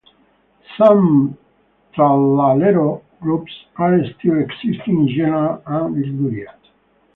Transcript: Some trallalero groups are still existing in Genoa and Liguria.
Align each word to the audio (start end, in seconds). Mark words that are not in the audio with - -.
Some 0.79 1.37
trallalero 1.93 3.03
groups 3.21 3.51
are 3.75 3.99
still 4.17 4.39
existing 4.39 5.01
in 5.01 5.07
Genoa 5.09 5.61
and 5.67 5.93
Liguria. 5.95 6.55